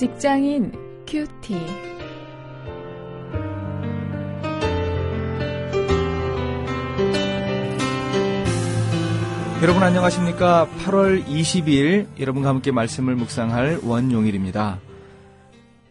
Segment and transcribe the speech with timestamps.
[0.00, 0.72] 직장인
[1.06, 1.54] 큐티.
[9.60, 10.66] 여러분 안녕하십니까?
[10.78, 14.80] 8월 20일 여러분과 함께 말씀을 묵상할 원용일입니다.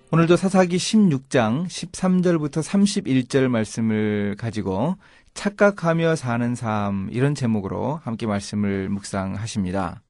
[0.09, 4.95] 오늘도 사사기 16장 13절부터 31절 말씀을 가지고
[5.35, 10.01] 착각하며 사는 삶 이런 제목으로 함께 말씀을 묵상하십니다.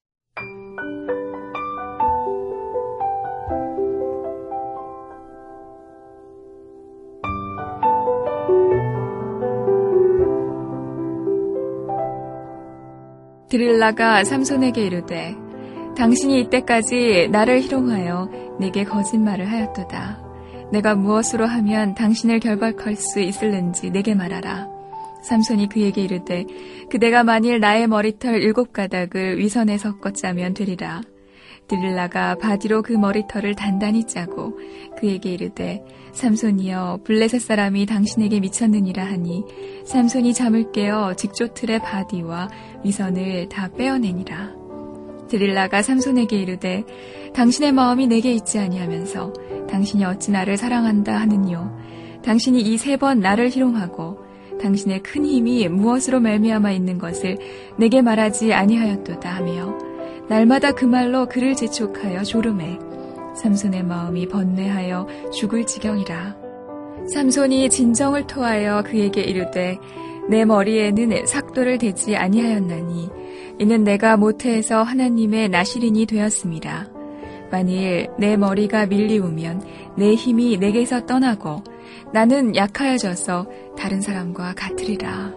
[13.50, 15.36] 드릴라가 삼손에게 이르되
[15.98, 20.30] 당신이 이때까지 나를 희롱하여 내게 거짓말을 하였도다.
[20.72, 24.70] 내가 무엇으로 하면 당신을 결박할 수 있을는지 내게 말하라.
[25.24, 26.46] 삼손이 그에게 이르되
[26.90, 31.02] 그대가 만일 나의 머리털 일곱 가닥을 위선에 섞어 짜면 되리라.
[31.70, 34.58] 드릴라가 바디로 그 머리털을 단단히 짜고
[35.00, 39.44] 그에게 이르되 삼손이여 블레셋 사람이 당신에게 미쳤느니라 하니
[39.86, 42.50] 삼손이 잠을 깨어 직조틀의 바디와
[42.84, 44.54] 위선을 다 빼어내니라.
[45.30, 46.84] 드릴라가 삼손에게 이르되
[47.36, 49.34] 당신의 마음이 내게 있지 아니하면서
[49.70, 51.78] 당신이 어찌 나를 사랑한다 하느니요
[52.24, 54.18] 당신이 이 세 번 나를 희롱하고
[54.60, 57.38] 당신의 큰 힘이 무엇으로 말미암아 있는 것을
[57.78, 59.78] 내게 말하지 아니하였도다 하며
[60.30, 62.78] 날마다 그 말로 그를 재촉하여 조름해
[63.36, 66.38] 삼손의 마음이 번뇌하여 죽을 지경이라
[67.12, 69.80] 삼손이 진정을 토하여 그에게 이르되
[70.30, 73.10] 내 머리에는 삭도를 대지 아니하였나니
[73.58, 76.88] 이는 내가 모태에서 하나님의 나시린이 되었습니다.
[77.52, 79.64] 만일 내 머리가 밀리우면
[79.98, 81.64] 내 힘이 내게서 떠나고
[82.14, 85.34] 나는 약하여져서 다른 사람과 같으리라.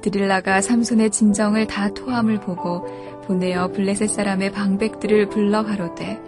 [0.00, 2.86] 드릴라가 삼손의 진정을 다 토함을 보고
[3.28, 6.18] 보내어 블레셋 사람의 방백들을 불러 가로되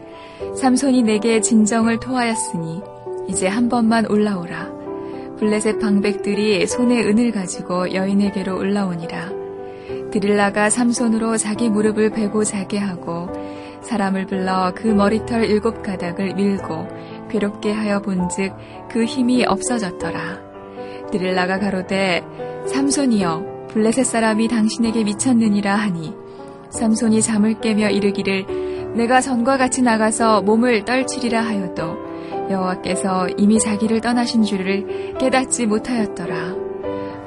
[0.55, 2.83] 삼손이 내게 진정을 토하였으니
[3.27, 4.71] 이제 한 번만 올라오라.
[5.39, 9.33] 블레셋 방백들이 손에 은을 가지고 여인에게로 올라오니라.
[10.11, 13.29] 드릴라가 삼손으로 자기 무릎을 베고 자게 하고
[13.81, 16.87] 사람을 불러 그 머리털 일곱 가닥을 밀고
[17.31, 18.55] 괴롭게 하여 본즉
[18.91, 20.51] 그 힘이 없어졌더라.
[21.11, 22.23] 드릴라가 가로되
[22.67, 26.15] 삼손이여 블레셋 사람이 당신에게 미쳤느니라 하니
[26.71, 31.97] 삼손이 잠을 깨며 이르기를 내가 전과 같이 나가서 몸을 떨치리라 하여도
[32.51, 36.71] 여호와께서 이미 자기를 떠나신 줄을 깨닫지 못하였더라.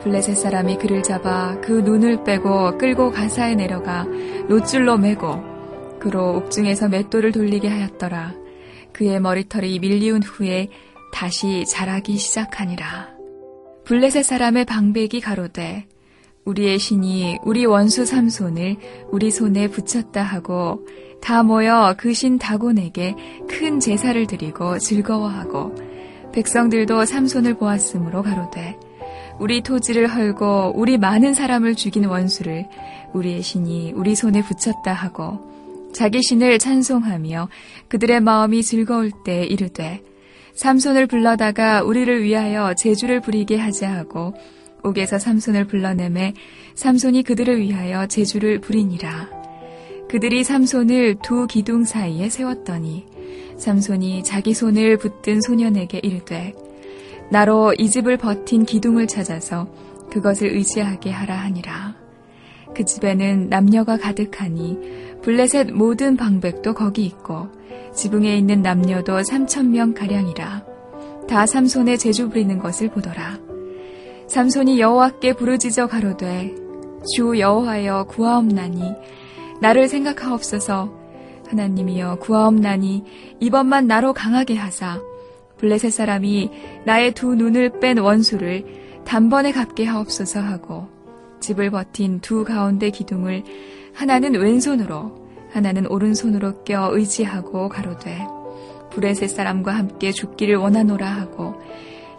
[0.04, 4.06] 블레셋 사람이 그를 잡아 그 눈을 빼고 끌고 가사에 내려가
[4.50, 5.42] 노줄로 매고
[6.00, 8.34] 그로 옥중에서 맷돌을 돌리게 하였더라.
[8.92, 10.68] 그의 머리털이 밀리운 후에
[11.14, 13.14] 다시 자라기 시작하니라.
[13.86, 15.86] 블레셋 사람의 방백이 가로되
[16.46, 18.78] 우리의 신이 우리 원수 삼손을
[19.12, 20.86] 우리 손에 붙였다 하고
[21.22, 23.16] 다 모여 그 신 다곤에게
[23.48, 25.74] 큰 제사를 드리고 즐거워하고
[26.34, 28.78] 백성들도 삼손을 보았으므로 가로되
[29.40, 32.68] 우리 토지를 헐고 우리 많은 사람을 죽인 원수를
[33.14, 35.40] 우리의 신이 우리 손에 붙였다 하고
[35.94, 37.50] 자기 신을 찬송하며
[37.88, 40.02] 그들의 마음이 즐거울 때 이르되
[40.56, 44.34] 삼손을 불러다가 우리를 위하여 제주를 부리게 하자 하고
[44.84, 46.34] 옥에서 삼손을 불러내매
[46.76, 49.30] 삼손이 그들을 위하여 제주를 부리니라.
[50.10, 53.06] 그들이 삼손을 두 기둥 사이에 세웠더니
[53.58, 56.54] 삼손이 자기 손을 붙든 소년에게 이르되
[57.32, 59.68] 나로 이 집을 버틴 기둥을 찾아서
[60.12, 61.96] 그것을 의지하게 하라 하니라.
[62.76, 64.78] 그 집에는 남녀가 가득하니
[65.22, 67.48] 블레셋 모든 방백도 거기 있고
[67.96, 70.64] 지붕에 있는 남녀도 삼천 명 가량이라.
[71.28, 73.53] 다 삼손의 제주 부리는 것을 보더라.
[74.34, 76.56] 삼손이 여호와께 부르짖어 가로되
[77.14, 78.82] 주 여호와여 구하옵나니
[79.62, 80.92] 나를 생각하옵소서.
[81.50, 83.04] 하나님이여 구하옵나니
[83.40, 85.00] 이번만 나로 강하게 하사
[85.60, 86.50] 블레셋 사람이
[86.84, 90.88] 나의 두 눈을 뺀 원수를 단번에 갚게 하옵소서 하고
[91.40, 93.44] 집을 버틴 두 가운데 기둥을
[93.94, 95.14] 하나는 왼손으로
[95.52, 98.26] 하나는 오른손으로 껴 의지하고 가로되
[98.90, 101.54] 블레셋 사람과 함께 죽기를 원하노라 하고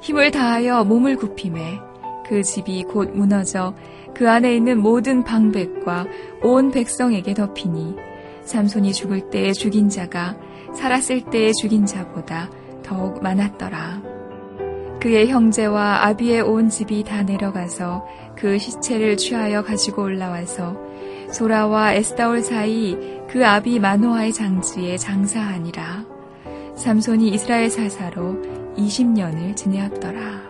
[0.00, 1.80] 힘을 다하여 몸을 굽힘에
[2.26, 3.74] 그 집이 곧 무너져
[4.14, 6.06] 그 안에 있는 모든 방백과
[6.42, 7.96] 온 백성에게 덮이니
[8.44, 10.36] 삼손이 죽을 때에 죽인 자가
[10.74, 12.50] 살았을 때에 죽인 자보다
[12.82, 14.14] 더욱 많았더라.
[15.00, 18.06] 그의 형제와 아비의 온 집이 다 내려가서
[18.36, 20.76] 그 시체를 취하여 가지고 올라와서
[21.30, 22.96] 소라와 에스다올 사이
[23.28, 26.04] 그 아비 마노아의 장지에 장사하니라.
[26.76, 28.36] 삼손이 이스라엘 사사로
[28.76, 30.43] 20년을 지내었더라.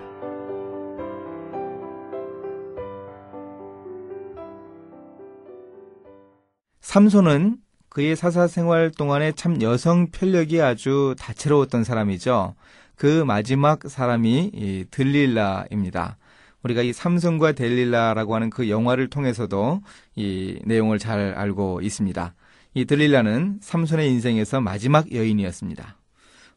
[6.94, 7.56] 삼손은
[7.88, 12.54] 그의 사사 생활 동안에 참 여성 편력이 아주 다채로웠던 사람이죠.
[12.94, 16.18] 그 마지막 사람이 이 들릴라입니다.
[16.62, 19.80] 우리가 이 삼성과 델릴라라고 하는 그 영화를 통해서도
[20.14, 22.32] 이 내용을 잘 알고 있습니다.
[22.74, 25.96] 이 들릴라는 삼손의 인생에서 마지막 여인이었습니다.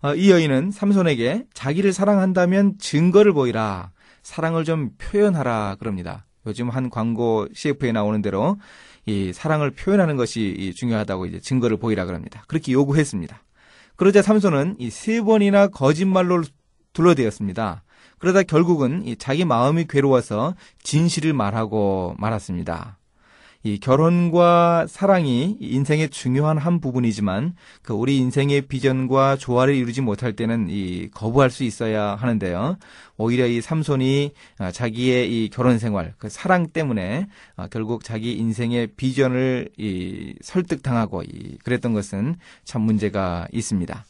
[0.04, 3.90] 어, 이 여인은 삼손에게 자기를 사랑한다면 증거를 보이라,
[4.22, 6.28] 사랑을 좀 표현하라 그럽니다.
[6.46, 8.58] 요즘 한 광고 CF에 나오는 대로
[9.08, 12.44] 이 사랑을 표현하는 것이 중요하다고 이제 증거를 보이라 그럽니다.
[12.48, 13.42] 그렇게 요구했습니다.
[13.96, 16.44] 그러자 삼손은 이 세 번이나 거짓말로
[16.94, 17.84] 둘러대었습니다.
[18.20, 22.98] 그러다 결국은 자기 마음이 괴로워서 진실을 말하고 말았습니다.
[23.68, 30.68] 이 결혼과 사랑이 인생의 중요한 한 부분이지만 그 우리 인생의 비전과 조화를 이루지 못할 때는
[30.70, 32.78] 이 거부할 수 있어야 하는데요.
[33.18, 37.28] 오히려 이 삼손이 아, 자기의 이 결혼 생활, 그 사랑 때문에
[37.58, 44.06] 아, 결국 자기 인생의 비전을 이 설득당하고 이 그랬던 것은 참 문제가 있습니다.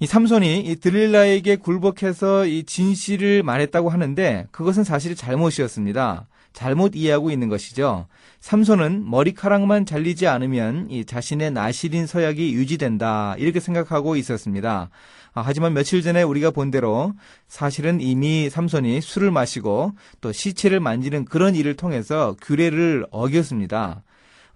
[0.00, 6.26] 이 삼손이 이 드릴라에게 굴복해서 이 진실을 말했다고 하는데 그것은 사실 잘못이었습니다.
[6.54, 8.06] 잘못 이해하고 있는 것이죠.
[8.40, 14.88] 삼손은 머리카락만 잘리지 않으면 이 자신의 나실인 서약이 유지된다 이렇게 생각하고 있었습니다.
[15.34, 17.12] 아, 하지만 며칠 전에 우리가 본 대로
[17.48, 24.02] 사실은 이미 삼손이 술을 마시고 또 시체를 만지는 그런 일을 통해서 규례를 어겼습니다.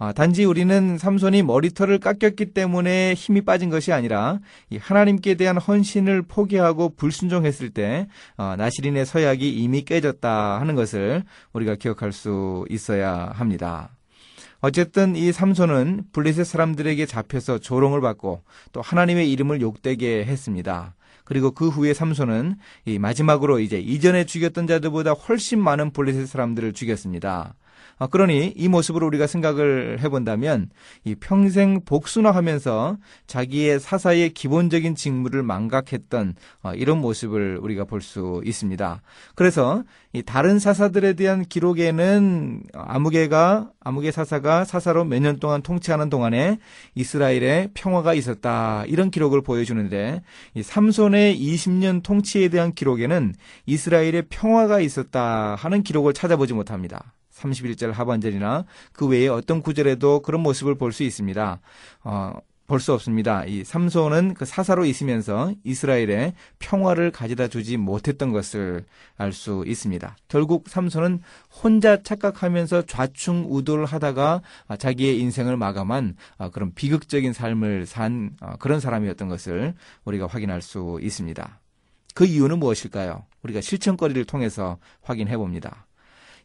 [0.00, 4.38] 아, 단지 우리는 삼손이 머리털을 깎였기 때문에 힘이 빠진 것이 아니라
[4.78, 8.06] 하나님께 대한 헌신을 포기하고 불순종했을 때
[8.36, 13.90] 어, 나시린의 서약이 이미 깨졌다 하는 것을 우리가 기억할 수 있어야 합니다.
[14.60, 18.42] 어쨌든 이 삼손은 블레셋 사람들에게 잡혀서 조롱을 받고
[18.72, 20.94] 또 하나님의 이름을 욕되게 했습니다.
[21.24, 22.56] 그리고 그 후에 삼손은
[22.98, 27.54] 마지막으로 이제 이전에 죽였던 자들보다 훨씬 많은 블레셋 사람들을 죽였습니다.
[27.98, 30.70] 아, 그러니 이 모습으로 우리가 생각을 해본다면
[31.04, 32.96] 이 평생 복순화하면서
[33.26, 39.02] 자기의 사사의 기본적인 직무를 망각했던 어, 이런 모습을 우리가 볼 수 있습니다.
[39.34, 39.82] 그래서
[40.12, 46.58] 이 다른 사사들에 대한 기록에는 아무개가 아무개 사사가 사사로 몇 년 동안 통치하는 동안에
[46.94, 50.22] 이스라엘에 평화가 있었다 이런 기록을 보여주는데
[50.54, 53.34] 이 삼손의 20년 통치에 대한 기록에는
[53.66, 57.12] 이스라엘에 평화가 있었다 하는 기록을 찾아보지 못합니다.
[57.38, 61.60] 31절 하반절이나 그 외에 어떤 구절에도 그런 모습을 볼 수 있습니다.
[62.04, 62.32] 어,
[62.66, 63.44] 볼 수 없습니다.
[63.46, 68.84] 이 삼손은 그 사사로 있으면서 이스라엘에 평화를 가져다 주지 못했던 것을
[69.16, 70.16] 알 수 있습니다.
[70.28, 71.22] 결국 삼손은
[71.62, 74.42] 혼자 착각하면서 좌충우돌 하다가
[74.78, 79.74] 자기의 인생을 마감한 어, 그런 비극적인 삶을 산 어, 그런 사람이었던 것을
[80.04, 81.60] 우리가 확인할 수 있습니다.
[82.14, 83.24] 그 이유는 무엇일까요?
[83.44, 85.87] 우리가 실천거리를 통해서 확인해 봅니다.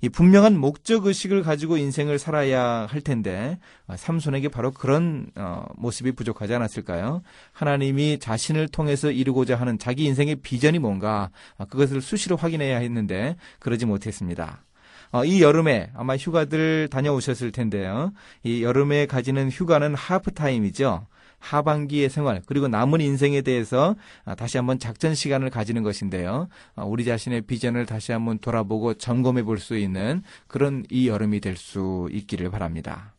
[0.03, 3.57] 이 분명한 목적 의식을 가지고 인생을 살아야 할 텐데
[3.88, 7.21] 아, 삼손에게 바로 그런 어, 모습이 부족하지 않았을까요?
[7.53, 13.85] 하나님이 자신을 통해서 이루고자 하는 자기 인생의 비전이 뭔가 아, 그것을 수시로 확인해야 했는데 그러지
[13.85, 14.65] 못했습니다.
[15.13, 18.11] 어, 이 여름에 아마 휴가들 다녀오셨을 텐데요.
[18.44, 21.07] 이 여름에 가지는 휴가는 하프타임이죠.
[21.44, 26.48] 하반기의 생활 그리고 남은 인생에 대해서 아, 다시 한번 작전 시간을 가지는 것인데요.
[26.75, 31.56] 아, 우리 자신의 비전을 다시 한번 돌아보고 점검해 볼 수 있는 그런 이 여름이 될
[31.58, 33.13] 수 있기를 바랍니다.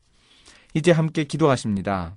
[0.75, 2.17] 이제 함께 기도하십니다.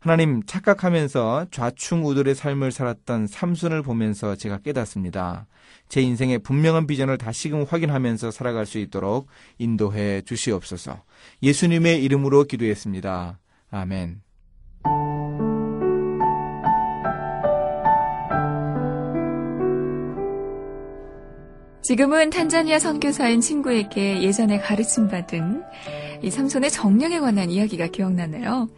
[0.00, 5.46] 하나님 착각하면서 좌충우돌의 삶을 살았던 삼순을 보면서 제가 깨닫습니다.
[5.88, 9.28] 제 인생의 분명한 비전을 다시금 확인하면서 살아갈 수 있도록
[9.58, 11.04] 인도해 주시옵소서.
[11.42, 13.38] 예수님의 이름으로 기도했습니다.
[13.70, 14.31] 아멘.
[21.92, 25.62] 지금은 탄자니아 선교사인 친구에게 예전에 가르침 받은
[26.22, 28.70] 이 삼손의 정령에 관한 이야기가 기억나네요.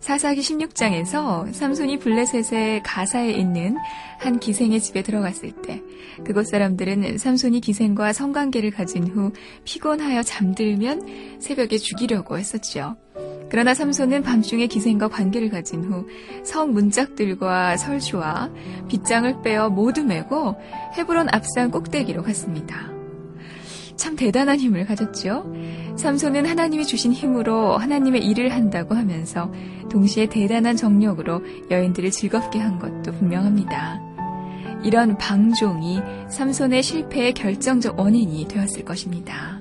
[0.00, 3.76] 사사기 16장에서 삼손이 블레셋의 가사에 있는
[4.18, 5.80] 한 기생의 집에 들어갔을 때
[6.24, 9.32] 그곳 사람들은 삼손이 기생과 성관계를 가진 후
[9.64, 12.96] 피곤하여 잠들면 새벽에 죽이려고 했었죠.
[13.48, 16.06] 그러나 삼손은 밤중에 기생과 관계를 가진 후
[16.44, 18.50] 성 문짝들과 설주와
[18.88, 20.56] 빗장을 빼어 모두 메고
[20.96, 22.90] 헤브론 앞산 꼭대기로 갔습니다.
[23.96, 25.52] 참 대단한 힘을 가졌죠.
[25.96, 29.50] 삼손은 하나님이 주신 힘으로 하나님의 일을 한다고 하면서
[29.90, 34.00] 동시에 대단한 정력으로 여인들을 즐겁게 한 것도 분명합니다.
[34.84, 39.60] 이런 방종이 삼손의 실패의 결정적 원인이 되었을 것입니다.